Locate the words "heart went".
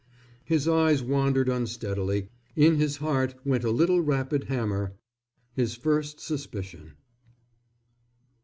2.97-3.63